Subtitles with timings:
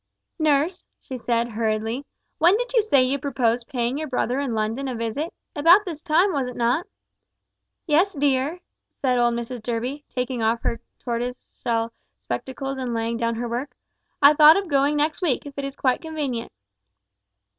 [0.39, 2.07] "Nurse," she said, hurriedly,
[2.39, 6.01] "when did you say you proposed paying your brother in London a visit about this
[6.01, 6.87] time, was it not?"
[7.85, 8.61] "Yes, dear,"
[8.99, 13.75] said old Mrs Durby, taking off her tortoise shell spectacles and laying down her work,
[14.23, 16.51] "I thought of going next week, if it is quite convenient."